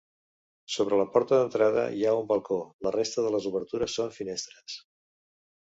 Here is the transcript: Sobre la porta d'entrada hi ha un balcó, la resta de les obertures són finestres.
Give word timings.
Sobre 0.75 0.97
la 1.01 1.05
porta 1.17 1.37
d'entrada 1.41 1.83
hi 1.99 2.01
ha 2.07 2.15
un 2.21 2.25
balcó, 2.33 2.59
la 2.87 2.95
resta 2.97 3.27
de 3.27 3.35
les 3.37 3.47
obertures 3.53 3.99
són 4.01 4.13
finestres. 4.19 4.83